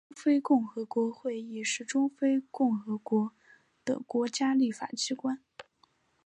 [0.09, 3.33] 中非共和国国民议会是中非共和国
[3.85, 5.37] 的国家立法机关。